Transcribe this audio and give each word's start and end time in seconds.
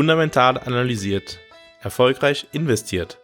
Fundamental 0.00 0.56
analysiert. 0.56 1.40
Erfolgreich 1.82 2.46
investiert. 2.52 3.18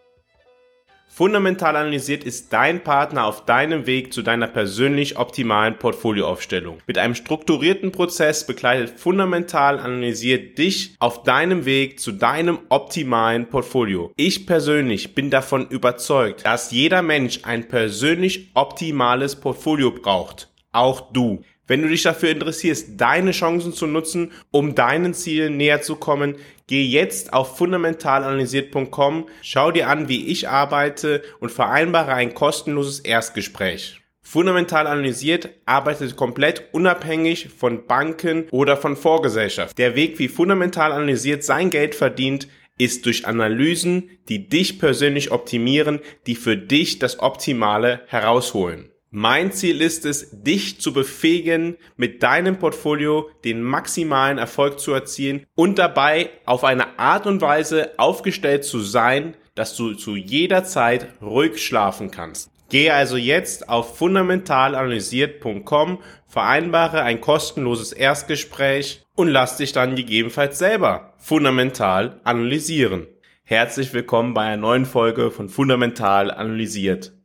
Fundamental 1.07 1.75
analysiert 1.75 2.23
ist 2.23 2.53
dein 2.53 2.83
Partner 2.83 3.25
auf 3.25 3.45
deinem 3.45 3.87
Weg 3.87 4.13
zu 4.13 4.21
deiner 4.21 4.45
persönlich 4.45 5.17
optimalen 5.17 5.79
Portfolioaufstellung. 5.79 6.77
Mit 6.85 6.99
einem 6.99 7.15
strukturierten 7.15 7.91
Prozess 7.91 8.45
begleitet 8.45 8.99
Fundamental 8.99 9.79
analysiert 9.79 10.59
dich 10.59 10.93
auf 10.99 11.23
deinem 11.23 11.65
Weg 11.65 11.99
zu 11.99 12.11
deinem 12.11 12.59
optimalen 12.69 13.49
Portfolio. 13.49 14.11
Ich 14.15 14.45
persönlich 14.45 15.15
bin 15.15 15.31
davon 15.31 15.67
überzeugt, 15.69 16.45
dass 16.45 16.69
jeder 16.69 17.01
Mensch 17.01 17.39
ein 17.41 17.67
persönlich 17.67 18.51
optimales 18.53 19.35
Portfolio 19.35 19.89
braucht. 19.89 20.49
Auch 20.73 21.11
du. 21.11 21.41
Wenn 21.67 21.81
du 21.81 21.89
dich 21.89 22.03
dafür 22.03 22.29
interessierst, 22.29 22.91
deine 22.95 23.31
Chancen 23.31 23.73
zu 23.73 23.87
nutzen, 23.87 24.31
um 24.51 24.73
deinen 24.73 25.13
Zielen 25.13 25.57
näher 25.57 25.81
zu 25.81 25.97
kommen, 25.97 26.35
geh 26.67 26.83
jetzt 26.83 27.33
auf 27.33 27.57
fundamentalanalysiert.com, 27.57 29.27
schau 29.41 29.71
dir 29.71 29.89
an, 29.89 30.07
wie 30.07 30.27
ich 30.27 30.47
arbeite 30.47 31.21
und 31.39 31.51
vereinbare 31.51 32.13
ein 32.13 32.33
kostenloses 32.33 32.99
Erstgespräch. 32.99 34.01
Fundamental 34.21 34.87
analysiert 34.87 35.49
arbeitet 35.65 36.17
komplett 36.17 36.65
unabhängig 36.73 37.49
von 37.57 37.87
Banken 37.87 38.47
oder 38.51 38.75
von 38.75 38.97
Vorgesellschaft. 38.97 39.77
Der 39.77 39.95
Weg, 39.95 40.19
wie 40.19 40.27
fundamental 40.27 40.91
analysiert 40.91 41.45
sein 41.45 41.69
Geld 41.69 41.95
verdient, 41.95 42.47
ist 42.77 43.05
durch 43.05 43.25
Analysen, 43.25 44.09
die 44.27 44.49
dich 44.49 44.79
persönlich 44.79 45.31
optimieren, 45.31 45.99
die 46.27 46.35
für 46.35 46.57
dich 46.57 46.99
das 46.99 47.19
Optimale 47.19 48.01
herausholen. 48.07 48.91
Mein 49.19 49.51
Ziel 49.51 49.81
ist 49.81 50.05
es, 50.05 50.43
dich 50.43 50.79
zu 50.79 50.93
befähigen, 50.93 51.77
mit 51.95 52.21
deinem 52.21 52.59
Portfolio 52.59 53.31
den 53.43 53.63
maximalen 53.63 54.37
Erfolg 54.37 54.79
zu 54.79 54.93
erzielen 54.93 55.47
und 55.55 55.79
dabei 55.79 56.29
auf 56.45 56.63
eine 56.63 56.99
Art 56.99 57.25
und 57.25 57.41
Weise 57.41 57.97
aufgestellt 57.97 58.63
zu 58.63 58.79
sein, 58.79 59.33
dass 59.55 59.75
du 59.75 59.95
zu 59.95 60.15
jeder 60.15 60.65
Zeit 60.65 61.07
ruhig 61.19 61.65
schlafen 61.65 62.11
kannst. 62.11 62.51
Gehe 62.69 62.93
also 62.93 63.17
jetzt 63.17 63.69
auf 63.69 63.97
fundamentalanalysiert.com, 63.97 65.97
vereinbare 66.27 67.01
ein 67.01 67.19
kostenloses 67.19 67.93
Erstgespräch 67.93 69.01
und 69.15 69.29
lass 69.29 69.57
dich 69.57 69.71
dann 69.71 69.95
gegebenenfalls 69.95 70.59
selber 70.59 71.15
fundamental 71.17 72.21
analysieren. 72.23 73.07
Herzlich 73.41 73.93
willkommen 73.93 74.35
bei 74.35 74.43
einer 74.43 74.57
neuen 74.57 74.85
Folge 74.85 75.31
von 75.31 75.49
Fundamental 75.49 76.29
analysiert. 76.29 77.16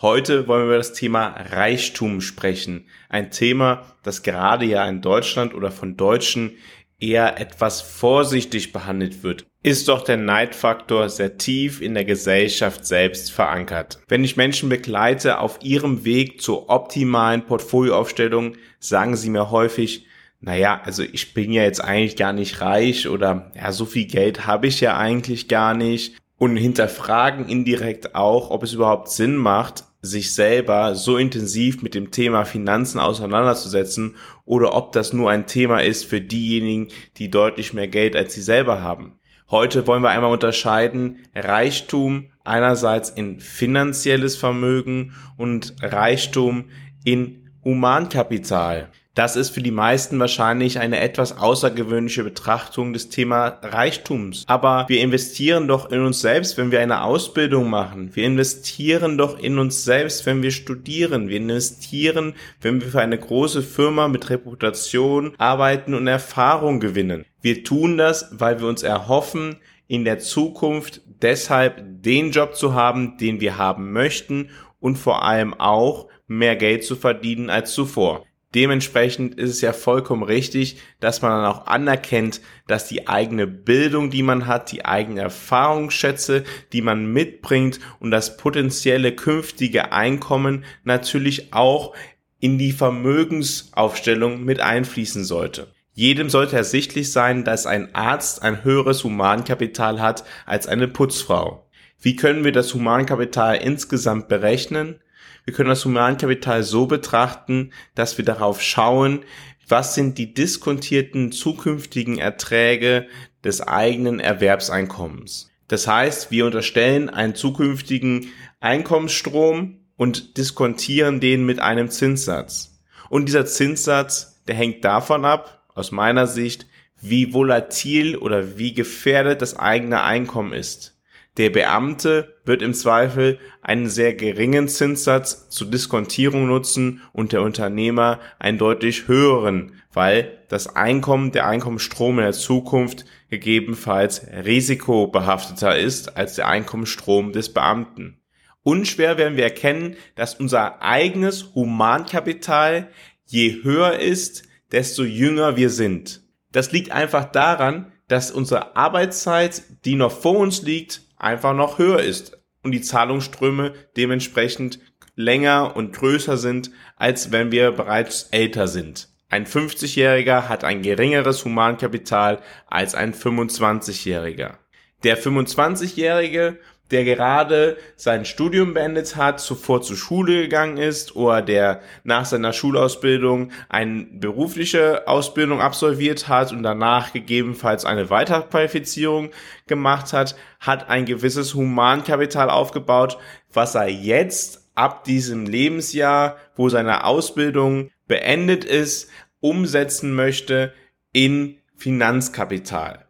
Heute 0.00 0.48
wollen 0.48 0.62
wir 0.62 0.66
über 0.66 0.76
das 0.78 0.92
Thema 0.92 1.28
Reichtum 1.28 2.20
sprechen. 2.20 2.86
Ein 3.08 3.30
Thema, 3.30 3.84
das 4.02 4.22
gerade 4.22 4.64
ja 4.64 4.88
in 4.88 5.02
Deutschland 5.02 5.54
oder 5.54 5.70
von 5.70 5.96
Deutschen 5.96 6.52
eher 7.00 7.40
etwas 7.40 7.80
vorsichtig 7.80 8.72
behandelt 8.72 9.22
wird, 9.22 9.46
ist 9.62 9.88
doch 9.88 10.02
der 10.02 10.16
Neidfaktor 10.16 11.08
sehr 11.08 11.36
tief 11.36 11.80
in 11.80 11.94
der 11.94 12.04
Gesellschaft 12.04 12.86
selbst 12.86 13.32
verankert. 13.32 14.00
Wenn 14.08 14.24
ich 14.24 14.36
Menschen 14.36 14.68
begleite 14.68 15.40
auf 15.40 15.58
ihrem 15.62 16.04
Weg 16.04 16.40
zur 16.40 16.70
optimalen 16.70 17.44
Portfolioaufstellung, 17.44 18.56
sagen 18.78 19.16
sie 19.16 19.30
mir 19.30 19.50
häufig, 19.50 20.06
naja, 20.40 20.80
also 20.84 21.02
ich 21.02 21.34
bin 21.34 21.52
ja 21.52 21.64
jetzt 21.64 21.82
eigentlich 21.82 22.16
gar 22.16 22.32
nicht 22.32 22.60
reich 22.60 23.08
oder 23.08 23.50
ja, 23.56 23.72
so 23.72 23.84
viel 23.84 24.06
Geld 24.06 24.46
habe 24.46 24.68
ich 24.68 24.80
ja 24.80 24.96
eigentlich 24.96 25.48
gar 25.48 25.74
nicht 25.74 26.16
und 26.38 26.56
hinterfragen 26.56 27.48
indirekt 27.48 28.14
auch, 28.14 28.50
ob 28.50 28.62
es 28.62 28.72
überhaupt 28.72 29.10
Sinn 29.10 29.36
macht, 29.36 29.84
sich 30.00 30.32
selber 30.32 30.94
so 30.94 31.16
intensiv 31.16 31.82
mit 31.82 31.94
dem 31.94 32.12
Thema 32.12 32.44
Finanzen 32.44 33.00
auseinanderzusetzen 33.00 34.14
oder 34.44 34.74
ob 34.74 34.92
das 34.92 35.12
nur 35.12 35.30
ein 35.30 35.46
Thema 35.46 35.80
ist 35.80 36.04
für 36.04 36.20
diejenigen, 36.20 36.88
die 37.16 37.30
deutlich 37.30 37.74
mehr 37.74 37.88
Geld 37.88 38.14
als 38.14 38.32
sie 38.32 38.42
selber 38.42 38.80
haben. 38.80 39.18
Heute 39.50 39.86
wollen 39.86 40.02
wir 40.02 40.10
einmal 40.10 40.30
unterscheiden 40.30 41.26
Reichtum 41.34 42.30
einerseits 42.44 43.10
in 43.10 43.40
finanzielles 43.40 44.36
Vermögen 44.36 45.14
und 45.36 45.74
Reichtum 45.82 46.66
in 47.04 47.50
Humankapital. 47.64 48.90
Das 49.18 49.34
ist 49.34 49.50
für 49.50 49.62
die 49.62 49.72
meisten 49.72 50.20
wahrscheinlich 50.20 50.78
eine 50.78 51.00
etwas 51.00 51.38
außergewöhnliche 51.38 52.22
Betrachtung 52.22 52.92
des 52.92 53.08
Thema 53.08 53.58
Reichtums. 53.62 54.44
Aber 54.46 54.84
wir 54.86 55.00
investieren 55.00 55.66
doch 55.66 55.90
in 55.90 56.02
uns 56.02 56.20
selbst, 56.20 56.56
wenn 56.56 56.70
wir 56.70 56.78
eine 56.78 57.02
Ausbildung 57.02 57.68
machen. 57.68 58.14
Wir 58.14 58.26
investieren 58.26 59.18
doch 59.18 59.36
in 59.40 59.58
uns 59.58 59.82
selbst, 59.82 60.24
wenn 60.24 60.40
wir 60.44 60.52
studieren. 60.52 61.28
Wir 61.28 61.38
investieren, 61.38 62.34
wenn 62.60 62.80
wir 62.80 62.86
für 62.86 63.00
eine 63.00 63.18
große 63.18 63.64
Firma 63.64 64.06
mit 64.06 64.30
Reputation 64.30 65.34
arbeiten 65.36 65.94
und 65.94 66.06
Erfahrung 66.06 66.78
gewinnen. 66.78 67.24
Wir 67.42 67.64
tun 67.64 67.98
das, 67.98 68.28
weil 68.30 68.60
wir 68.60 68.68
uns 68.68 68.84
erhoffen, 68.84 69.56
in 69.88 70.04
der 70.04 70.20
Zukunft 70.20 71.00
deshalb 71.22 71.82
den 72.04 72.30
Job 72.30 72.54
zu 72.54 72.74
haben, 72.74 73.16
den 73.16 73.40
wir 73.40 73.58
haben 73.58 73.90
möchten 73.90 74.50
und 74.78 74.96
vor 74.96 75.24
allem 75.24 75.54
auch 75.54 76.06
mehr 76.28 76.54
Geld 76.54 76.84
zu 76.84 76.94
verdienen 76.94 77.50
als 77.50 77.72
zuvor. 77.72 78.27
Dementsprechend 78.54 79.34
ist 79.34 79.50
es 79.50 79.60
ja 79.60 79.74
vollkommen 79.74 80.22
richtig, 80.22 80.78
dass 81.00 81.20
man 81.20 81.32
dann 81.32 81.52
auch 81.52 81.66
anerkennt, 81.66 82.40
dass 82.66 82.88
die 82.88 83.06
eigene 83.06 83.46
Bildung, 83.46 84.08
die 84.08 84.22
man 84.22 84.46
hat, 84.46 84.72
die 84.72 84.86
eigenen 84.86 85.18
Erfahrungsschätze, 85.18 86.44
die 86.72 86.80
man 86.80 87.12
mitbringt 87.12 87.78
und 88.00 88.10
das 88.10 88.38
potenzielle 88.38 89.12
künftige 89.12 89.92
Einkommen 89.92 90.64
natürlich 90.84 91.52
auch 91.52 91.94
in 92.40 92.56
die 92.56 92.72
Vermögensaufstellung 92.72 94.44
mit 94.44 94.60
einfließen 94.60 95.24
sollte. 95.24 95.74
Jedem 95.92 96.30
sollte 96.30 96.56
ersichtlich 96.56 97.12
sein, 97.12 97.44
dass 97.44 97.66
ein 97.66 97.94
Arzt 97.94 98.42
ein 98.42 98.64
höheres 98.64 99.04
Humankapital 99.04 100.00
hat 100.00 100.24
als 100.46 100.68
eine 100.68 100.88
Putzfrau. 100.88 101.68
Wie 102.00 102.14
können 102.14 102.44
wir 102.44 102.52
das 102.52 102.72
Humankapital 102.72 103.56
insgesamt 103.56 104.28
berechnen? 104.28 105.00
Wir 105.44 105.54
können 105.54 105.68
das 105.68 105.84
Humankapital 105.84 106.62
so 106.62 106.86
betrachten, 106.86 107.72
dass 107.94 108.18
wir 108.18 108.24
darauf 108.24 108.62
schauen, 108.62 109.24
was 109.68 109.94
sind 109.94 110.18
die 110.18 110.34
diskontierten 110.34 111.32
zukünftigen 111.32 112.18
Erträge 112.18 113.06
des 113.44 113.60
eigenen 113.60 114.20
Erwerbseinkommens. 114.20 115.50
Das 115.68 115.86
heißt, 115.86 116.30
wir 116.30 116.46
unterstellen 116.46 117.10
einen 117.10 117.34
zukünftigen 117.34 118.32
Einkommensstrom 118.60 119.80
und 119.96 120.38
diskontieren 120.38 121.20
den 121.20 121.44
mit 121.44 121.60
einem 121.60 121.90
Zinssatz. 121.90 122.80
Und 123.10 123.26
dieser 123.26 123.46
Zinssatz, 123.46 124.42
der 124.46 124.54
hängt 124.54 124.84
davon 124.84 125.24
ab, 125.24 125.66
aus 125.74 125.92
meiner 125.92 126.26
Sicht, 126.26 126.66
wie 127.00 127.32
volatil 127.32 128.16
oder 128.16 128.58
wie 128.58 128.74
gefährdet 128.74 129.42
das 129.42 129.56
eigene 129.56 130.02
Einkommen 130.02 130.52
ist. 130.52 130.97
Der 131.38 131.50
Beamte 131.50 132.34
wird 132.44 132.62
im 132.62 132.74
Zweifel 132.74 133.38
einen 133.62 133.88
sehr 133.88 134.12
geringen 134.12 134.66
Zinssatz 134.66 135.48
zur 135.50 135.70
Diskontierung 135.70 136.48
nutzen 136.48 137.00
und 137.12 137.32
der 137.32 137.42
Unternehmer 137.42 138.18
einen 138.40 138.58
deutlich 138.58 139.06
höheren, 139.06 139.80
weil 139.92 140.36
das 140.48 140.74
Einkommen, 140.74 141.30
der 141.30 141.46
Einkommensstrom 141.46 142.18
in 142.18 142.24
der 142.24 142.32
Zukunft 142.32 143.04
gegebenenfalls 143.30 144.26
risikobehafteter 144.44 145.78
ist 145.78 146.16
als 146.16 146.34
der 146.34 146.48
Einkommensstrom 146.48 147.32
des 147.32 147.54
Beamten. 147.54 148.20
Unschwer 148.64 149.16
werden 149.16 149.36
wir 149.36 149.44
erkennen, 149.44 149.94
dass 150.16 150.34
unser 150.34 150.82
eigenes 150.82 151.54
Humankapital 151.54 152.88
je 153.26 153.62
höher 153.62 154.00
ist, 154.00 154.42
desto 154.72 155.04
jünger 155.04 155.56
wir 155.56 155.70
sind. 155.70 156.20
Das 156.50 156.72
liegt 156.72 156.90
einfach 156.90 157.26
daran, 157.26 157.92
dass 158.08 158.32
unsere 158.32 158.74
Arbeitszeit, 158.74 159.62
die 159.84 159.94
noch 159.94 160.10
vor 160.10 160.38
uns 160.38 160.62
liegt, 160.62 161.07
einfach 161.18 161.54
noch 161.54 161.78
höher 161.78 162.00
ist 162.00 162.38
und 162.62 162.72
die 162.72 162.80
Zahlungsströme 162.80 163.74
dementsprechend 163.96 164.78
länger 165.14 165.76
und 165.76 165.94
größer 165.94 166.36
sind, 166.36 166.70
als 166.96 167.32
wenn 167.32 167.50
wir 167.50 167.72
bereits 167.72 168.28
älter 168.30 168.68
sind. 168.68 169.08
Ein 169.30 169.46
50-Jähriger 169.46 170.48
hat 170.48 170.64
ein 170.64 170.82
geringeres 170.82 171.44
Humankapital 171.44 172.40
als 172.66 172.94
ein 172.94 173.12
25-Jähriger. 173.12 174.54
Der 175.02 175.18
25-Jährige 175.18 176.58
der 176.90 177.04
gerade 177.04 177.76
sein 177.96 178.24
Studium 178.24 178.74
beendet 178.74 179.16
hat, 179.16 179.40
zuvor 179.40 179.82
zur 179.82 179.96
Schule 179.96 180.42
gegangen 180.42 180.78
ist 180.78 181.14
oder 181.16 181.42
der 181.42 181.80
nach 182.04 182.24
seiner 182.24 182.52
Schulausbildung 182.52 183.50
eine 183.68 184.06
berufliche 184.10 185.06
Ausbildung 185.06 185.60
absolviert 185.60 186.28
hat 186.28 186.52
und 186.52 186.62
danach 186.62 187.12
gegebenenfalls 187.12 187.84
eine 187.84 188.10
Weiterqualifizierung 188.10 189.30
gemacht 189.66 190.12
hat, 190.12 190.34
hat 190.60 190.88
ein 190.88 191.04
gewisses 191.04 191.54
Humankapital 191.54 192.50
aufgebaut, 192.50 193.18
was 193.52 193.74
er 193.74 193.88
jetzt 193.88 194.68
ab 194.74 195.04
diesem 195.04 195.44
Lebensjahr, 195.44 196.36
wo 196.56 196.68
seine 196.68 197.04
Ausbildung 197.04 197.90
beendet 198.06 198.64
ist, 198.64 199.10
umsetzen 199.40 200.14
möchte 200.14 200.72
in 201.12 201.58
Finanzkapital. 201.76 203.04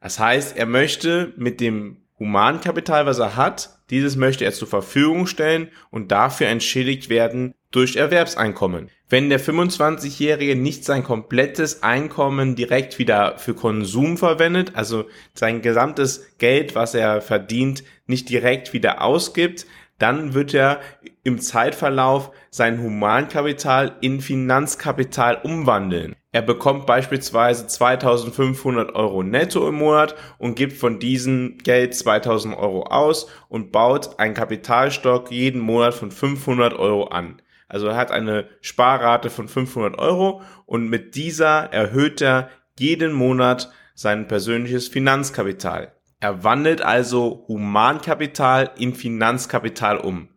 Das 0.00 0.18
heißt, 0.18 0.56
er 0.56 0.66
möchte 0.66 1.32
mit 1.36 1.60
dem 1.60 1.98
Humankapital, 2.18 3.06
was 3.06 3.18
er 3.18 3.36
hat, 3.36 3.70
dieses 3.90 4.16
möchte 4.16 4.44
er 4.44 4.52
zur 4.52 4.68
Verfügung 4.68 5.26
stellen 5.26 5.68
und 5.90 6.10
dafür 6.10 6.48
entschädigt 6.48 7.08
werden 7.08 7.54
durch 7.70 7.96
Erwerbseinkommen. 7.96 8.90
Wenn 9.08 9.30
der 9.30 9.40
25-Jährige 9.40 10.56
nicht 10.56 10.84
sein 10.84 11.02
komplettes 11.02 11.82
Einkommen 11.82 12.56
direkt 12.56 12.98
wieder 12.98 13.38
für 13.38 13.54
Konsum 13.54 14.18
verwendet, 14.18 14.72
also 14.74 15.06
sein 15.32 15.62
gesamtes 15.62 16.36
Geld, 16.38 16.74
was 16.74 16.94
er 16.94 17.22
verdient, 17.22 17.84
nicht 18.06 18.28
direkt 18.28 18.72
wieder 18.72 19.02
ausgibt, 19.02 19.66
dann 19.98 20.34
wird 20.34 20.54
er 20.54 20.80
im 21.24 21.40
Zeitverlauf 21.40 22.30
sein 22.50 22.82
Humankapital 22.82 23.96
in 24.00 24.20
Finanzkapital 24.20 25.40
umwandeln. 25.42 26.14
Er 26.30 26.42
bekommt 26.42 26.84
beispielsweise 26.84 27.66
2500 27.66 28.94
Euro 28.94 29.22
netto 29.22 29.66
im 29.66 29.76
Monat 29.76 30.14
und 30.36 30.56
gibt 30.56 30.74
von 30.74 30.98
diesem 30.98 31.56
Geld 31.56 31.94
2000 31.94 32.54
Euro 32.54 32.82
aus 32.82 33.28
und 33.48 33.72
baut 33.72 34.18
einen 34.18 34.34
Kapitalstock 34.34 35.30
jeden 35.30 35.60
Monat 35.60 35.94
von 35.94 36.10
500 36.10 36.74
Euro 36.74 37.04
an. 37.04 37.40
Also 37.66 37.86
er 37.88 37.96
hat 37.96 38.10
eine 38.10 38.46
Sparrate 38.60 39.30
von 39.30 39.48
500 39.48 39.98
Euro 39.98 40.42
und 40.66 40.88
mit 40.88 41.14
dieser 41.14 41.72
erhöht 41.72 42.20
er 42.20 42.50
jeden 42.78 43.12
Monat 43.12 43.70
sein 43.94 44.28
persönliches 44.28 44.88
Finanzkapital. 44.88 45.92
Er 46.20 46.44
wandelt 46.44 46.82
also 46.82 47.44
Humankapital 47.48 48.70
in 48.76 48.94
Finanzkapital 48.94 49.96
um. 49.98 50.28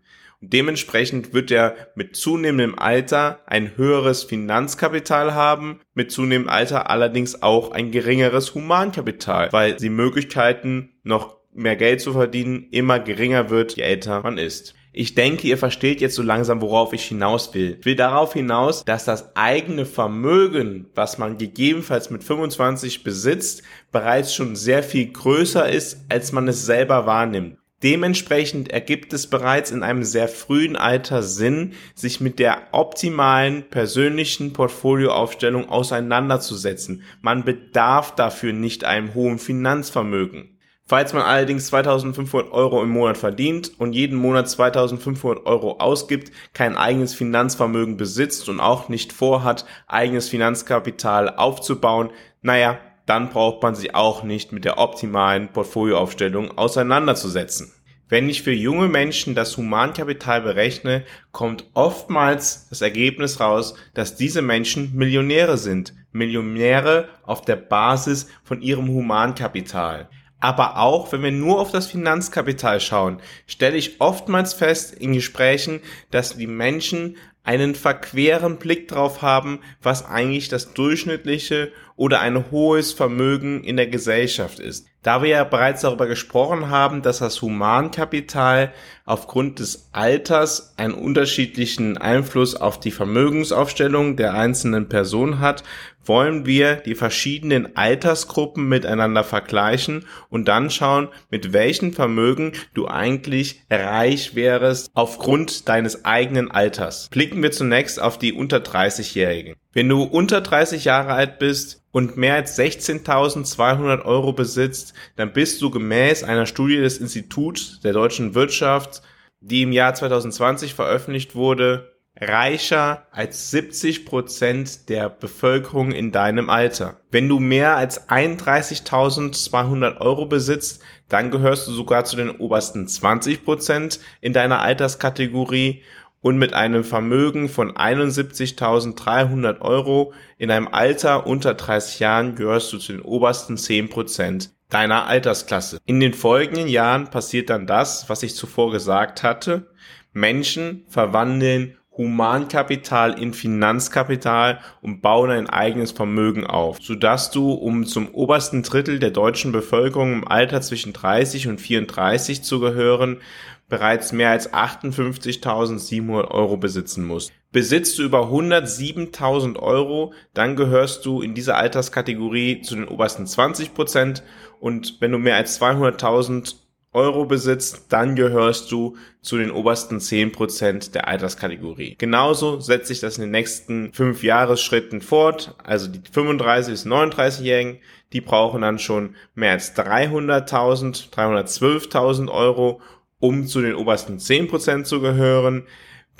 Dementsprechend 0.42 1.34
wird 1.34 1.52
er 1.52 1.76
mit 1.94 2.16
zunehmendem 2.16 2.78
Alter 2.78 3.42
ein 3.46 3.78
höheres 3.78 4.24
Finanzkapital 4.24 5.36
haben, 5.36 5.80
mit 5.94 6.12
zunehmendem 6.12 6.50
Alter 6.50 6.90
allerdings 6.90 7.44
auch 7.44 7.72
ein 7.72 7.92
geringeres 7.92 8.56
Humankapital, 8.56 9.54
weil 9.54 9.76
die 9.76 9.90
Möglichkeiten 9.90 10.94
noch 11.04 11.38
mehr 11.54 11.76
Geld 11.76 12.02
zu 12.02 12.14
verdienen 12.14 12.68
immer 12.72 13.00
geringer 13.00 13.52
wird, 13.52 13.76
je 13.76 13.84
älter 13.84 14.24
man 14.24 14.40
ist. 14.40 14.74
Ich 14.94 15.16
denke, 15.16 15.48
ihr 15.48 15.58
versteht 15.58 16.02
jetzt 16.02 16.16
so 16.16 16.24
langsam, 16.24 16.60
worauf 16.62 16.92
ich 16.92 17.06
hinaus 17.06 17.54
will. 17.54 17.78
Ich 17.80 17.86
will 17.86 17.96
darauf 17.96 18.34
hinaus, 18.34 18.84
dass 18.84 19.06
das 19.06 19.36
eigene 19.38 19.86
Vermögen, 19.86 20.88
was 20.96 21.18
man 21.18 21.38
gegebenenfalls 21.38 22.10
mit 22.10 22.26
25 22.26 23.04
besitzt, 23.04 23.64
bereits 23.92 24.34
schon 24.36 24.58
sehr 24.58 24.84
viel 24.84 25.14
größer 25.14 25.70
ist, 25.70 26.06
als 26.10 26.34
man 26.34 26.48
es 26.50 26.66
selber 26.66 27.06
wahrnimmt. 27.06 27.61
Dementsprechend 27.84 28.70
ergibt 28.70 29.12
es 29.12 29.28
bereits 29.28 29.72
in 29.72 29.82
einem 29.82 30.04
sehr 30.04 30.28
frühen 30.28 30.76
Alter 30.76 31.24
Sinn, 31.24 31.74
sich 31.96 32.22
mit 32.22 32.38
der 32.38 32.68
optimalen 32.74 33.64
persönlichen 33.70 34.54
Portfolioaufstellung 34.54 35.68
auseinanderzusetzen. 35.68 37.04
Man 37.22 37.44
bedarf 37.44 38.14
dafür 38.14 38.54
nicht 38.54 38.84
einem 38.84 39.16
hohen 39.16 39.40
Finanzvermögen. 39.40 40.60
Falls 40.86 41.14
man 41.14 41.24
allerdings 41.24 41.68
2500 41.68 42.52
Euro 42.52 42.84
im 42.84 42.90
Monat 42.90 43.18
verdient 43.18 43.72
und 43.80 43.94
jeden 43.94 44.18
Monat 44.18 44.50
2500 44.50 45.46
Euro 45.46 45.78
ausgibt, 45.80 46.32
kein 46.54 46.76
eigenes 46.76 47.14
Finanzvermögen 47.14 47.96
besitzt 47.96 48.50
und 48.50 48.60
auch 48.60 48.90
nicht 48.90 49.14
vorhat, 49.14 49.66
eigenes 49.88 50.28
Finanzkapital 50.28 51.30
aufzubauen, 51.30 52.10
naja, 52.42 52.78
dann 53.12 53.30
braucht 53.30 53.62
man 53.62 53.76
sich 53.76 53.94
auch 53.94 54.24
nicht 54.24 54.54
mit 54.54 54.64
der 54.64 54.78
optimalen 54.78 55.50
Portfolioaufstellung 55.50 56.58
auseinanderzusetzen. 56.58 57.74
Wenn 58.08 58.30
ich 58.30 58.42
für 58.42 58.54
junge 58.54 58.88
Menschen 58.88 59.36
das 59.36 59.58
Humankapital 59.58 60.40
berechne, 60.40 61.04
kommt 61.34 61.66
oftmals 61.74 62.70
das 62.70 62.80
Ergebnis 62.80 63.42
raus, 63.42 63.76
dass 63.94 64.16
diese 64.16 64.42
Menschen 64.42 64.96
Millionäre 64.96 65.58
sind. 65.58 65.94
Millionäre 66.14 67.10
auf 67.24 67.42
der 67.42 67.58
Basis 67.58 68.30
von 68.46 68.62
ihrem 68.62 68.88
Humankapital. 68.88 70.08
Aber 70.40 70.80
auch, 70.80 71.12
wenn 71.12 71.22
wir 71.22 71.34
nur 71.34 71.60
auf 71.60 71.74
das 71.74 71.88
Finanzkapital 71.88 72.80
schauen, 72.80 73.20
stelle 73.46 73.76
ich 73.76 74.00
oftmals 74.00 74.54
fest 74.54 74.94
in 74.94 75.12
Gesprächen, 75.12 75.82
dass 76.12 76.38
die 76.38 76.48
Menschen 76.48 77.18
einen 77.44 77.76
verqueren 77.76 78.58
Blick 78.58 78.88
drauf 78.88 79.22
haben, 79.22 79.60
was 79.82 80.06
eigentlich 80.06 80.48
das 80.48 80.74
durchschnittliche 80.74 81.72
oder 81.96 82.20
ein 82.22 82.52
hohes 82.52 82.94
Vermögen 82.94 83.64
in 83.64 83.78
der 83.78 83.88
Gesellschaft 83.88 84.60
ist. 84.60 84.88
Da 85.04 85.24
wir 85.24 85.30
ja 85.30 85.44
bereits 85.44 85.82
darüber 85.82 86.06
gesprochen 86.06 86.70
haben, 86.70 87.02
dass 87.02 87.20
das 87.20 87.42
Humankapital 87.42 88.72
aufgrund 89.06 89.60
des 89.60 89.90
Alters 89.94 90.76
einen 90.78 90.94
unterschiedlichen 90.94 91.98
Einfluss 91.98 92.56
auf 92.56 92.80
die 92.80 92.92
Vermögensaufstellung 92.92 94.16
der 94.16 94.36
einzelnen 94.36 94.90
Person 94.90 95.40
hat, 95.40 95.64
wollen 96.06 96.46
wir 96.46 96.76
die 96.76 96.96
verschiedenen 96.96 97.76
Altersgruppen 97.76 98.68
miteinander 98.68 99.24
vergleichen 99.24 100.06
und 100.30 100.48
dann 100.48 100.70
schauen, 100.70 101.10
mit 101.30 101.54
welchem 101.54 101.94
Vermögen 101.94 102.54
du 102.74 102.88
eigentlich 102.88 103.64
reich 103.70 104.36
wärst 104.36 104.92
aufgrund 104.94 105.68
deines 105.70 106.06
eigenen 106.06 106.52
Alters. 106.52 107.10
Blicken 107.32 107.44
wir 107.44 107.52
zunächst 107.54 108.02
auf 108.02 108.18
die 108.20 108.34
unter 108.34 108.58
30-Jährigen. 108.58 109.56
Wenn 109.72 109.88
du 109.88 110.04
unter 110.04 110.42
30 110.42 110.84
Jahre 110.84 111.14
alt 111.14 111.40
bist 111.40 111.82
und 111.92 112.18
mehr 112.18 112.34
als 112.34 112.60
16.200 112.60 114.04
Euro 114.04 114.34
besitzt, 114.34 114.94
dann 115.16 115.32
bist 115.32 115.62
du 115.62 115.70
gemäß 115.70 116.26
einer 116.26 116.46
Studie 116.46 116.76
des 116.76 116.98
Instituts 116.98 117.80
der 117.80 117.94
deutschen 117.94 118.36
Wirtschaft, 118.36 119.02
die 119.40 119.62
im 119.62 119.72
Jahr 119.72 119.94
2020 119.94 120.74
veröffentlicht 120.74 121.34
wurde, 121.34 121.94
reicher 122.20 123.08
als 123.12 123.50
70 123.52 124.06
Prozent 124.06 124.90
der 124.90 125.08
Bevölkerung 125.08 125.94
in 125.94 126.12
deinem 126.12 126.50
Alter. 126.50 127.00
Wenn 127.12 127.30
du 127.30 127.40
mehr 127.40 127.78
als 127.78 128.10
31.200 128.10 130.02
Euro 130.02 130.26
besitzt, 130.26 130.82
dann 131.08 131.32
gehörst 131.32 131.68
du 131.68 131.72
sogar 131.72 132.04
zu 132.04 132.18
den 132.18 132.30
obersten 132.30 132.88
20 132.88 133.46
Prozent 133.46 134.00
in 134.20 134.34
deiner 134.34 134.60
Alterskategorie 134.60 135.82
und 136.22 136.38
mit 136.38 136.54
einem 136.54 136.84
Vermögen 136.84 137.50
von 137.50 137.74
71.300 137.74 139.60
Euro 139.62 140.14
in 140.38 140.52
einem 140.52 140.68
Alter 140.68 141.28
unter 141.28 141.56
30 141.56 142.00
Jahren 142.00 142.36
gehörst 142.36 142.72
du 142.72 142.78
zu 142.78 142.94
den 142.94 143.02
obersten 143.02 143.58
10 143.58 143.90
Prozent 143.90 144.52
deiner 144.70 145.08
Altersklasse. 145.08 145.80
In 145.86 146.00
den 146.00 146.14
folgenden 146.14 146.68
Jahren 146.68 147.10
passiert 147.10 147.50
dann 147.50 147.68
das, 147.68 148.08
was 148.10 148.24
ich 148.24 148.36
zuvor 148.36 148.72
gesagt 148.72 149.24
hatte. 149.24 149.68
Menschen 150.14 150.86
verwandeln 150.88 151.78
Humankapital 151.98 153.20
in 153.20 153.34
Finanzkapital 153.34 154.60
und 154.82 155.02
bauen 155.02 155.30
ein 155.30 155.50
eigenes 155.50 155.92
Vermögen 155.92 156.48
auf, 156.48 156.80
sodass 156.82 157.32
du, 157.32 157.52
um 157.52 157.86
zum 157.86 158.14
obersten 158.14 158.64
Drittel 158.64 159.00
der 159.00 159.12
deutschen 159.12 159.52
Bevölkerung 159.52 160.14
im 160.14 160.28
Alter 160.28 160.62
zwischen 160.62 160.94
30 160.94 161.50
und 161.50 161.60
34 161.60 162.44
zu 162.44 162.62
gehören, 162.62 163.20
bereits 163.68 164.12
mehr 164.12 164.30
als 164.30 164.54
58.700 164.54 166.30
Euro 166.30 166.58
besitzen 166.58 167.06
musst. 167.06 167.32
Besitzt 167.52 167.98
du 168.00 168.04
über 168.04 168.28
107.000 168.28 169.58
Euro, 169.58 170.14
dann 170.34 170.56
gehörst 170.56 171.06
du 171.06 171.22
in 171.22 171.34
dieser 171.34 171.58
Alterskategorie 171.58 172.62
zu 172.62 172.76
den 172.76 172.88
obersten 172.88 173.28
20 173.28 173.74
Prozent 173.74 174.24
und 174.60 174.98
wenn 175.02 175.12
du 175.12 175.18
mehr 175.18 175.36
als 175.36 175.60
200.000 175.60 176.56
Euro 176.94 177.26
besitzt, 177.26 177.86
dann 177.90 178.16
gehörst 178.16 178.72
du 178.72 178.98
zu 179.22 179.38
den 179.38 179.52
obersten 179.52 180.00
10% 180.00 180.92
der 180.92 181.08
Alterskategorie. 181.08 181.96
Genauso 181.98 182.60
setzt 182.60 182.88
sich 182.88 183.00
das 183.00 183.18
in 183.18 183.24
den 183.24 183.32
nächsten 183.32 183.94
fünf 183.94 184.24
Jahresschritten 184.24 185.00
fort. 185.00 185.56
Also 185.64 185.88
die 185.88 186.02
35 186.12 186.74
bis 186.74 186.86
39-Jährigen, 186.86 187.80
die 188.12 188.20
brauchen 188.20 188.62
dann 188.62 188.78
schon 188.78 189.16
mehr 189.36 189.52
als 189.52 189.74
300.000, 189.78 191.12
312.000 191.12 192.30
Euro, 192.30 192.82
um 193.20 193.48
zu 193.48 193.62
den 193.62 193.76
obersten 193.76 194.18
10% 194.18 194.84
zu 194.84 195.00
gehören. 195.00 195.64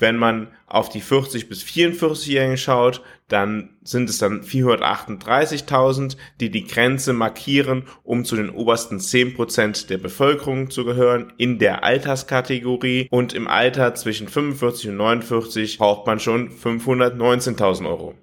Wenn 0.02 0.16
man 0.16 0.48
auf 0.66 0.88
die 0.88 1.00
40 1.00 1.48
bis 1.48 1.62
44-Jährigen 1.62 2.56
schaut, 2.56 3.02
dann 3.28 3.70
sind 3.84 4.10
es 4.10 4.18
dann 4.18 4.42
438.000, 4.42 6.16
die 6.40 6.50
die 6.50 6.66
Grenze 6.66 7.12
markieren, 7.12 7.84
um 8.02 8.24
zu 8.24 8.34
den 8.34 8.50
obersten 8.50 8.98
10% 8.98 9.86
der 9.86 9.98
Bevölkerung 9.98 10.70
zu 10.70 10.84
gehören 10.84 11.32
in 11.36 11.60
der 11.60 11.84
Alterskategorie. 11.84 13.06
Und 13.12 13.32
im 13.32 13.46
Alter 13.46 13.94
zwischen 13.94 14.26
45 14.26 14.88
und 14.88 14.96
49 14.96 15.78
braucht 15.78 16.04
man 16.04 16.18
schon 16.18 16.50
519.000 16.50 17.88
Euro. 17.88 18.14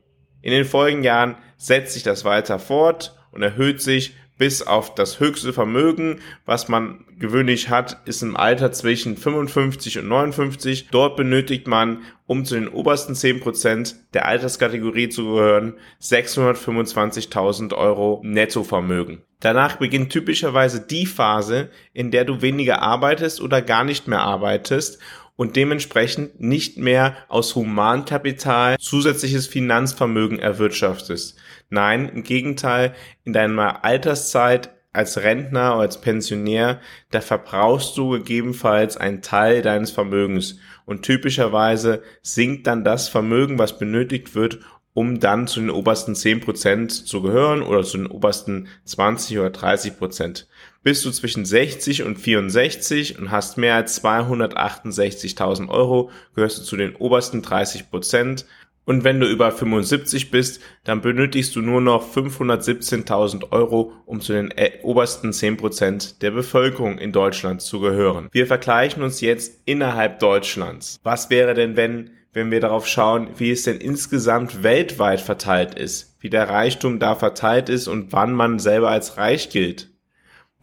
In 0.42 0.52
den 0.52 0.66
folgenden 0.66 1.06
Jahren 1.06 1.38
setzt 1.56 1.94
sich 1.94 2.04
das 2.04 2.26
weiter 2.26 2.60
fort 2.60 3.16
und 3.32 3.42
erhöht 3.42 3.82
sich 3.82 4.16
bis 4.40 4.64
auf 4.64 4.96
das 4.96 5.20
höchste 5.20 5.54
Vermögen, 5.54 6.22
was 6.46 6.70
man 6.70 7.06
gewöhnlich 7.20 7.70
hat, 7.70 7.98
ist 8.06 8.24
im 8.24 8.38
Alter 8.38 8.72
zwischen 8.72 9.18
55 9.18 10.00
und 10.00 10.08
59. 10.08 10.88
Dort 10.90 11.18
benötigt 11.18 11.68
man, 11.68 12.04
um 12.26 12.46
zu 12.46 12.56
den 12.56 12.70
obersten 12.70 13.14
10% 13.14 13.96
der 14.14 14.26
Alterskategorie 14.26 15.10
zu 15.10 15.26
gehören, 15.26 15.74
625.000 16.02 17.76
Euro 17.76 18.22
Nettovermögen. 18.24 19.22
Danach 19.42 19.76
beginnt 19.76 20.12
typischerweise 20.12 20.80
die 20.80 21.06
Phase, 21.06 21.70
in 21.94 22.10
der 22.10 22.24
du 22.24 22.42
weniger 22.42 22.82
arbeitest 22.82 23.42
oder 23.42 23.62
gar 23.62 23.84
nicht 23.84 24.08
mehr 24.08 24.22
arbeitest 24.22 25.00
und 25.40 25.56
dementsprechend 25.56 26.42
nicht 26.42 26.78
mehr 26.78 27.16
aus 27.30 27.56
Humankapital 27.56 28.76
zusätzliches 28.78 29.48
Finanzvermögen 29.48 30.38
erwirtschaftest. 30.38 31.38
Nein, 31.70 32.10
im 32.10 32.24
Gegenteil, 32.24 32.94
in 33.24 33.32
deiner 33.32 33.86
Alterszeit 33.86 34.72
als 34.92 35.18
Rentner 35.18 35.76
oder 35.76 35.84
als 35.84 36.02
Pensionär, 36.02 36.82
da 37.12 37.22
verbrauchst 37.22 37.98
du 37.98 38.10
gegebenenfalls 38.10 38.98
einen 38.98 39.22
Teil 39.22 39.62
deines 39.62 39.92
Vermögens 39.92 40.60
und 40.84 41.04
typischerweise 41.04 42.04
sinkt 42.22 42.68
dann 42.68 42.84
das 42.84 43.08
Vermögen, 43.08 43.58
was 43.58 43.80
benötigt 43.80 44.36
wird, 44.36 44.60
um 44.94 45.22
dann 45.22 45.48
zu 45.48 45.62
den 45.62 45.70
obersten 45.70 46.16
10% 46.16 47.06
zu 47.06 47.22
gehören 47.22 47.62
oder 47.62 47.84
zu 47.84 47.96
den 47.96 48.08
obersten 48.08 48.68
20 48.84 49.40
oder 49.40 49.52
30%. 49.52 50.48
Bist 50.82 51.06
du 51.06 51.12
zwischen 51.12 51.46
60 51.46 52.04
und 52.04 52.18
64 52.18 53.20
und 53.20 53.32
hast 53.32 53.58
mehr 53.58 53.76
als 53.76 54.04
268.000 54.04 55.70
Euro, 55.70 56.10
gehörst 56.36 56.60
du 56.60 56.64
zu 56.64 56.78
den 56.78 56.96
obersten 56.96 57.42
30%. 57.42 58.46
Und 58.86 59.04
wenn 59.04 59.20
du 59.20 59.28
über 59.28 59.52
75 59.52 60.32
bist, 60.32 60.62
dann 60.84 61.02
benötigst 61.02 61.56
du 61.56 61.62
nur 61.62 61.82
noch 61.82 62.12
517.000 62.12 63.52
Euro, 63.52 63.92
um 64.06 64.20
zu 64.20 64.34
den 64.34 64.50
äh, 64.52 64.80
obersten 64.82 65.30
10% 65.30 66.20
der 66.22 66.32
Bevölkerung 66.32 66.98
in 66.98 67.12
Deutschland 67.12 67.62
zu 67.62 67.82
gehören. 67.82 68.30
Wir 68.32 68.48
vergleichen 68.48 69.04
uns 69.04 69.22
jetzt 69.22 69.62
innerhalb 69.66 70.20
Deutschlands. 70.20 71.00
Was 71.04 71.30
wäre 71.30 71.54
denn, 71.54 71.76
wenn 71.76 72.12
wenn 72.32 72.52
wir 72.52 72.60
darauf 72.60 72.88
schauen, 72.88 73.30
wie 73.38 73.52
es 73.52 73.64
denn 73.64 73.78
insgesamt 73.78 74.64
weltweit 74.64 75.20
verteilt 75.20 75.74
ist, 75.76 76.16
wie 76.20 76.30
der 76.30 76.48
Reichtum 76.48 77.00
da 77.00 77.16
verteilt 77.16 77.70
ist 77.70 77.88
und 77.88 78.14
wann 78.14 78.34
man 78.34 78.60
selber 78.60 78.90
als 78.90 79.18
reich 79.18 79.50
gilt. 79.50 79.89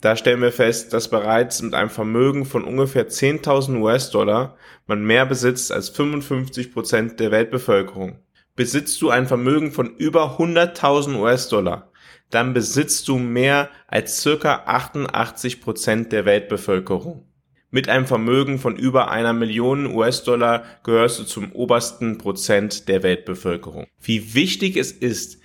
Da 0.00 0.14
stellen 0.14 0.42
wir 0.42 0.52
fest, 0.52 0.92
dass 0.92 1.08
bereits 1.08 1.62
mit 1.62 1.74
einem 1.74 1.88
Vermögen 1.88 2.44
von 2.44 2.64
ungefähr 2.64 3.08
10.000 3.08 3.80
US-Dollar 3.80 4.56
man 4.86 5.04
mehr 5.04 5.24
besitzt 5.24 5.72
als 5.72 5.88
55 5.88 6.72
Prozent 6.72 7.18
der 7.18 7.30
Weltbevölkerung. 7.30 8.18
Besitzt 8.54 9.00
du 9.00 9.10
ein 9.10 9.26
Vermögen 9.26 9.72
von 9.72 9.96
über 9.96 10.38
100.000 10.38 11.18
US-Dollar, 11.18 11.90
dann 12.30 12.52
besitzt 12.52 13.08
du 13.08 13.18
mehr 13.18 13.70
als 13.86 14.20
circa 14.20 14.64
88 14.66 15.60
Prozent 15.60 16.12
der 16.12 16.24
Weltbevölkerung. 16.24 17.26
Mit 17.70 17.88
einem 17.88 18.06
Vermögen 18.06 18.58
von 18.58 18.76
über 18.76 19.10
einer 19.10 19.32
Million 19.32 19.86
US-Dollar 19.86 20.64
gehörst 20.84 21.18
du 21.18 21.24
zum 21.24 21.52
obersten 21.52 22.16
Prozent 22.16 22.88
der 22.88 23.02
Weltbevölkerung. 23.02 23.86
Wie 24.00 24.34
wichtig 24.34 24.76
es 24.76 24.92
ist, 24.92 25.40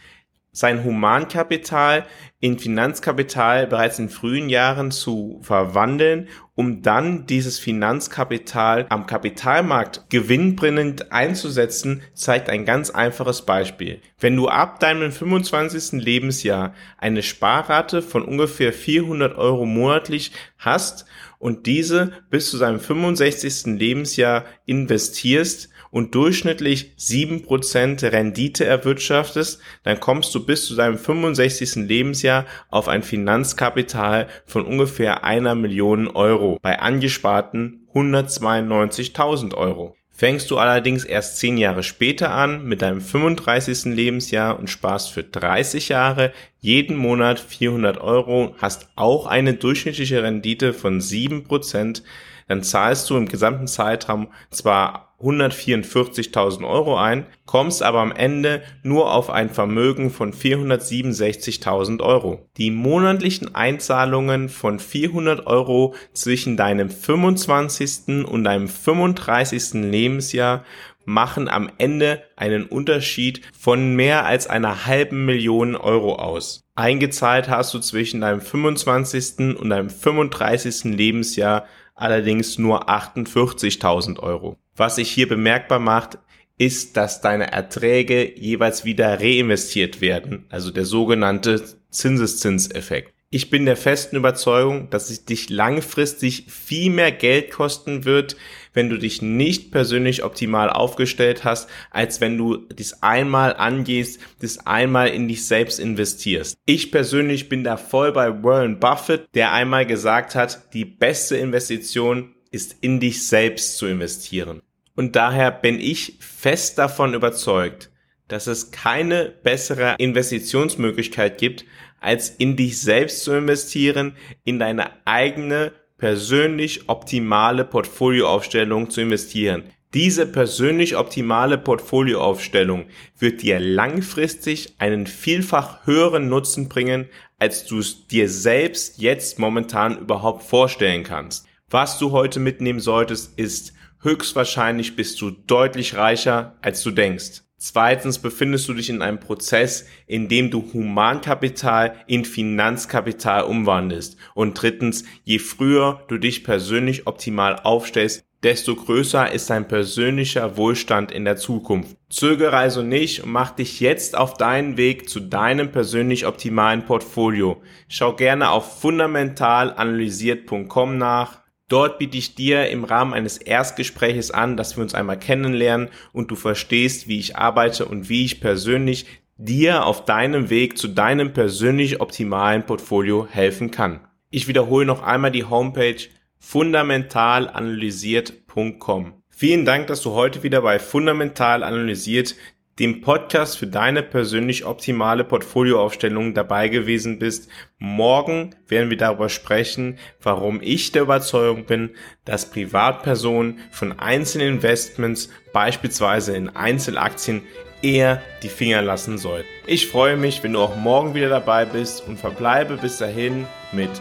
sein 0.53 0.83
Humankapital 0.83 2.05
in 2.41 2.59
Finanzkapital 2.59 3.67
bereits 3.67 3.99
in 3.99 4.09
frühen 4.09 4.49
Jahren 4.49 4.91
zu 4.91 5.39
verwandeln, 5.41 6.27
um 6.55 6.81
dann 6.81 7.25
dieses 7.25 7.57
Finanzkapital 7.57 8.85
am 8.89 9.07
Kapitalmarkt 9.07 10.09
gewinnbringend 10.09 11.11
einzusetzen, 11.11 12.01
zeigt 12.13 12.49
ein 12.49 12.65
ganz 12.65 12.89
einfaches 12.89 13.43
Beispiel. 13.43 14.01
Wenn 14.19 14.35
du 14.35 14.49
ab 14.49 14.79
deinem 14.81 15.13
25. 15.13 16.03
Lebensjahr 16.03 16.73
eine 16.97 17.23
Sparrate 17.23 18.01
von 18.01 18.25
ungefähr 18.25 18.73
400 18.73 19.37
Euro 19.37 19.65
monatlich 19.65 20.33
hast 20.57 21.05
und 21.39 21.65
diese 21.65 22.11
bis 22.29 22.49
zu 22.49 22.57
seinem 22.57 22.79
65. 22.79 23.77
Lebensjahr 23.77 24.45
investierst, 24.65 25.69
und 25.91 26.15
durchschnittlich 26.15 26.93
sieben 26.95 27.43
Prozent 27.43 28.01
Rendite 28.01 28.65
erwirtschaftest, 28.65 29.61
dann 29.83 29.99
kommst 29.99 30.33
du 30.33 30.45
bis 30.45 30.65
zu 30.65 30.75
deinem 30.75 30.97
65. 30.97 31.75
Lebensjahr 31.87 32.45
auf 32.69 32.87
ein 32.87 33.03
Finanzkapital 33.03 34.27
von 34.45 34.65
ungefähr 34.65 35.23
einer 35.23 35.53
Million 35.53 36.07
Euro 36.07 36.57
bei 36.61 36.79
angesparten 36.79 37.87
192.000 37.93 39.53
Euro. 39.53 39.95
Fängst 40.21 40.51
du 40.51 40.59
allerdings 40.59 41.03
erst 41.03 41.39
10 41.39 41.57
Jahre 41.57 41.81
später 41.81 42.31
an 42.31 42.65
mit 42.65 42.83
deinem 42.83 43.01
35. 43.01 43.85
Lebensjahr 43.85 44.59
und 44.59 44.69
sparst 44.69 45.11
für 45.11 45.23
30 45.23 45.89
Jahre 45.89 46.31
jeden 46.59 46.95
Monat 46.95 47.39
400 47.39 47.99
Euro, 47.99 48.53
hast 48.59 48.89
auch 48.95 49.25
eine 49.25 49.55
durchschnittliche 49.55 50.21
Rendite 50.21 50.73
von 50.73 50.99
7%, 50.99 52.03
dann 52.47 52.61
zahlst 52.61 53.09
du 53.09 53.17
im 53.17 53.27
gesamten 53.29 53.65
Zeitraum 53.65 54.27
zwar 54.51 55.10
144.000 55.21 56.67
Euro 56.67 56.97
ein, 56.97 57.25
kommst 57.45 57.83
aber 57.83 57.99
am 57.99 58.11
Ende 58.11 58.61
nur 58.83 59.13
auf 59.13 59.29
ein 59.29 59.49
Vermögen 59.49 60.09
von 60.09 60.33
467.000 60.33 62.01
Euro. 62.01 62.47
Die 62.57 62.71
monatlichen 62.71 63.53
Einzahlungen 63.55 64.49
von 64.49 64.79
400 64.79 65.47
Euro 65.47 65.93
zwischen 66.13 66.57
deinem 66.57 66.89
25. 66.89 68.25
und 68.25 68.43
deinem 68.43 68.67
35. 68.67 69.73
Lebensjahr 69.73 70.63
machen 71.05 71.49
am 71.49 71.69
Ende 71.77 72.23
einen 72.35 72.65
Unterschied 72.65 73.41
von 73.57 73.95
mehr 73.95 74.25
als 74.25 74.47
einer 74.47 74.85
halben 74.85 75.25
Million 75.25 75.75
Euro 75.75 76.15
aus. 76.15 76.63
Eingezahlt 76.75 77.49
hast 77.49 77.73
du 77.73 77.79
zwischen 77.79 78.21
deinem 78.21 78.41
25. 78.41 79.57
und 79.59 79.69
deinem 79.69 79.89
35. 79.89 80.95
Lebensjahr 80.95 81.65
allerdings 81.95 82.57
nur 82.57 82.89
48.000 82.89 84.19
Euro. 84.19 84.57
Was 84.81 84.95
sich 84.95 85.11
hier 85.11 85.27
bemerkbar 85.27 85.77
macht, 85.77 86.17
ist, 86.57 86.97
dass 86.97 87.21
deine 87.21 87.51
Erträge 87.51 88.35
jeweils 88.35 88.83
wieder 88.83 89.21
reinvestiert 89.21 90.01
werden, 90.01 90.47
also 90.49 90.71
der 90.71 90.85
sogenannte 90.85 91.63
Zinseszinseffekt. 91.91 93.13
Ich 93.29 93.51
bin 93.51 93.67
der 93.67 93.77
festen 93.77 94.15
Überzeugung, 94.15 94.89
dass 94.89 95.11
es 95.11 95.23
dich 95.23 95.51
langfristig 95.51 96.45
viel 96.47 96.89
mehr 96.89 97.11
Geld 97.11 97.51
kosten 97.51 98.05
wird, 98.05 98.37
wenn 98.73 98.89
du 98.89 98.97
dich 98.97 99.21
nicht 99.21 99.71
persönlich 99.71 100.23
optimal 100.23 100.71
aufgestellt 100.71 101.43
hast, 101.43 101.69
als 101.91 102.19
wenn 102.19 102.39
du 102.39 102.57
dies 102.57 103.03
einmal 103.03 103.55
angehst, 103.55 104.19
das 104.39 104.65
einmal 104.65 105.09
in 105.09 105.27
dich 105.27 105.45
selbst 105.45 105.79
investierst. 105.79 106.57
Ich 106.65 106.91
persönlich 106.91 107.49
bin 107.49 107.63
da 107.63 107.77
voll 107.77 108.13
bei 108.13 108.43
Warren 108.43 108.79
Buffett, 108.79 109.27
der 109.35 109.51
einmal 109.51 109.85
gesagt 109.85 110.33
hat, 110.33 110.73
die 110.73 110.85
beste 110.85 111.37
Investition 111.37 112.33
ist 112.49 112.77
in 112.81 112.99
dich 112.99 113.27
selbst 113.27 113.77
zu 113.77 113.85
investieren. 113.85 114.63
Und 114.95 115.15
daher 115.15 115.51
bin 115.51 115.79
ich 115.79 116.17
fest 116.19 116.77
davon 116.77 117.13
überzeugt, 117.13 117.91
dass 118.27 118.47
es 118.47 118.71
keine 118.71 119.33
bessere 119.43 119.95
Investitionsmöglichkeit 119.97 121.37
gibt, 121.37 121.65
als 121.99 122.29
in 122.29 122.55
dich 122.55 122.79
selbst 122.81 123.23
zu 123.23 123.33
investieren, 123.33 124.15
in 124.43 124.59
deine 124.59 124.89
eigene 125.05 125.71
persönlich 125.97 126.89
optimale 126.89 127.63
Portfolioaufstellung 127.63 128.89
zu 128.89 129.01
investieren. 129.01 129.63
Diese 129.93 130.25
persönlich 130.25 130.95
optimale 130.95 131.57
Portfolioaufstellung 131.57 132.85
wird 133.19 133.41
dir 133.41 133.59
langfristig 133.59 134.75
einen 134.79 135.05
vielfach 135.05 135.85
höheren 135.85 136.29
Nutzen 136.29 136.69
bringen, 136.69 137.09
als 137.39 137.65
du 137.65 137.79
es 137.79 138.07
dir 138.07 138.29
selbst 138.29 138.99
jetzt 138.99 139.37
momentan 139.37 139.97
überhaupt 139.97 140.43
vorstellen 140.43 141.03
kannst. 141.03 141.45
Was 141.69 141.99
du 141.99 142.11
heute 142.11 142.39
mitnehmen 142.39 142.79
solltest, 142.79 143.37
ist, 143.37 143.73
höchstwahrscheinlich 144.01 144.95
bist 144.95 145.21
du 145.21 145.31
deutlich 145.31 145.95
reicher, 145.95 146.55
als 146.61 146.83
du 146.83 146.91
denkst. 146.91 147.43
Zweitens 147.57 148.17
befindest 148.17 148.67
du 148.67 148.73
dich 148.73 148.89
in 148.89 149.03
einem 149.03 149.19
Prozess, 149.19 149.85
in 150.07 150.27
dem 150.27 150.49
du 150.49 150.73
Humankapital 150.73 151.95
in 152.07 152.25
Finanzkapital 152.25 153.43
umwandelst. 153.43 154.17
Und 154.33 154.59
drittens, 154.59 155.03
je 155.23 155.37
früher 155.37 156.03
du 156.07 156.17
dich 156.17 156.43
persönlich 156.43 157.05
optimal 157.05 157.57
aufstellst, 157.57 158.25
desto 158.41 158.75
größer 158.75 159.31
ist 159.31 159.51
dein 159.51 159.67
persönlicher 159.67 160.57
Wohlstand 160.57 161.11
in 161.11 161.23
der 161.23 161.37
Zukunft. 161.37 161.95
Zögere 162.09 162.57
also 162.57 162.81
nicht 162.81 163.23
und 163.23 163.31
mach 163.31 163.51
dich 163.51 163.79
jetzt 163.79 164.17
auf 164.17 164.33
deinen 164.33 164.77
Weg 164.77 165.07
zu 165.07 165.19
deinem 165.19 165.71
persönlich 165.71 166.25
optimalen 166.25 166.85
Portfolio. 166.85 167.61
Schau 167.87 168.15
gerne 168.15 168.49
auf 168.49 168.81
fundamentalanalysiert.com 168.81 170.97
nach 170.97 171.40
Dort 171.71 171.97
biete 171.99 172.17
ich 172.17 172.35
dir 172.35 172.69
im 172.69 172.83
Rahmen 172.83 173.13
eines 173.13 173.37
Erstgespräches 173.37 174.31
an, 174.31 174.57
dass 174.57 174.75
wir 174.75 174.83
uns 174.83 174.93
einmal 174.93 175.17
kennenlernen 175.17 175.87
und 176.11 176.29
du 176.29 176.35
verstehst, 176.35 177.07
wie 177.07 177.17
ich 177.17 177.37
arbeite 177.37 177.85
und 177.85 178.09
wie 178.09 178.25
ich 178.25 178.41
persönlich 178.41 179.05
dir 179.37 179.85
auf 179.85 180.03
deinem 180.03 180.49
Weg 180.49 180.77
zu 180.77 180.89
deinem 180.89 181.31
persönlich 181.31 182.01
optimalen 182.01 182.65
Portfolio 182.65 183.25
helfen 183.25 183.71
kann. 183.71 184.01
Ich 184.29 184.49
wiederhole 184.49 184.85
noch 184.85 185.01
einmal 185.01 185.31
die 185.31 185.45
Homepage 185.45 185.95
fundamentalanalysiert.com. 186.39 189.13
Vielen 189.29 189.63
Dank, 189.63 189.87
dass 189.87 190.01
du 190.01 190.11
heute 190.11 190.43
wieder 190.43 190.61
bei 190.61 190.77
Fundamental 190.77 191.63
Analysiert 191.63 192.35
dem 192.81 192.99
Podcast 193.01 193.59
für 193.59 193.67
deine 193.67 194.01
persönlich 194.01 194.65
optimale 194.65 195.23
Portfolioaufstellung 195.23 196.33
dabei 196.33 196.67
gewesen 196.67 197.19
bist. 197.19 197.47
Morgen 197.77 198.55
werden 198.67 198.89
wir 198.89 198.97
darüber 198.97 199.29
sprechen, 199.29 199.99
warum 200.19 200.59
ich 200.63 200.91
der 200.91 201.03
Überzeugung 201.03 201.65
bin, 201.65 201.91
dass 202.25 202.49
Privatpersonen 202.49 203.59
von 203.69 203.99
einzelnen 203.99 204.55
Investments, 204.55 205.29
beispielsweise 205.53 206.35
in 206.35 206.49
Einzelaktien, 206.49 207.43
eher 207.83 208.19
die 208.41 208.49
Finger 208.49 208.81
lassen 208.81 209.19
sollten. 209.19 209.47
Ich 209.67 209.87
freue 209.87 210.17
mich, 210.17 210.41
wenn 210.41 210.53
du 210.53 210.59
auch 210.59 210.75
morgen 210.75 211.13
wieder 211.13 211.29
dabei 211.29 211.65
bist 211.65 212.07
und 212.07 212.19
verbleibe 212.19 212.77
bis 212.77 212.97
dahin 212.97 213.45
mit 213.71 213.91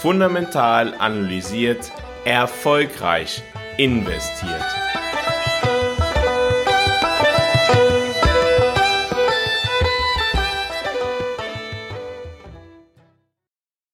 fundamental 0.00 0.94
analysiert, 1.00 1.90
erfolgreich 2.24 3.42
investiert. 3.78 4.64